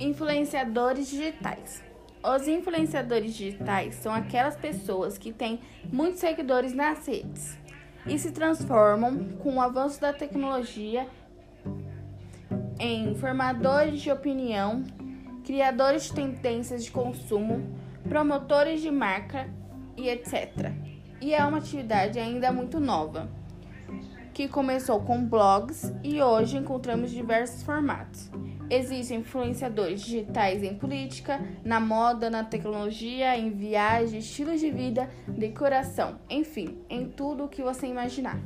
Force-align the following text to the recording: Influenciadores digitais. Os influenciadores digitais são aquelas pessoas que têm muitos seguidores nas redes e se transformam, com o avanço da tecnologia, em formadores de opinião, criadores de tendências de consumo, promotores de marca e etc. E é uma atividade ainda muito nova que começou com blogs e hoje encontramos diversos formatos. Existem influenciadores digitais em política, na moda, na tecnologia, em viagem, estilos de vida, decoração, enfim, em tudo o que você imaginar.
Influenciadores 0.00 1.10
digitais. 1.10 1.84
Os 2.24 2.48
influenciadores 2.48 3.34
digitais 3.34 3.96
são 3.96 4.14
aquelas 4.14 4.56
pessoas 4.56 5.18
que 5.18 5.30
têm 5.30 5.60
muitos 5.92 6.20
seguidores 6.20 6.72
nas 6.72 7.06
redes 7.06 7.58
e 8.06 8.18
se 8.18 8.32
transformam, 8.32 9.28
com 9.42 9.56
o 9.56 9.60
avanço 9.60 10.00
da 10.00 10.10
tecnologia, 10.10 11.06
em 12.78 13.14
formadores 13.14 14.00
de 14.00 14.10
opinião, 14.10 14.84
criadores 15.44 16.04
de 16.04 16.14
tendências 16.14 16.82
de 16.82 16.90
consumo, 16.90 17.76
promotores 18.08 18.80
de 18.80 18.90
marca 18.90 19.50
e 19.98 20.08
etc. 20.08 20.72
E 21.20 21.34
é 21.34 21.44
uma 21.44 21.58
atividade 21.58 22.18
ainda 22.18 22.50
muito 22.50 22.80
nova 22.80 23.28
que 24.32 24.48
começou 24.48 25.00
com 25.00 25.22
blogs 25.22 25.92
e 26.02 26.22
hoje 26.22 26.56
encontramos 26.56 27.10
diversos 27.10 27.62
formatos. 27.62 28.30
Existem 28.70 29.18
influenciadores 29.18 30.02
digitais 30.02 30.62
em 30.62 30.76
política, 30.76 31.44
na 31.64 31.80
moda, 31.80 32.30
na 32.30 32.44
tecnologia, 32.44 33.36
em 33.36 33.50
viagem, 33.50 34.20
estilos 34.20 34.60
de 34.60 34.70
vida, 34.70 35.10
decoração, 35.26 36.20
enfim, 36.30 36.78
em 36.88 37.08
tudo 37.08 37.44
o 37.44 37.48
que 37.48 37.62
você 37.62 37.88
imaginar. 37.88 38.38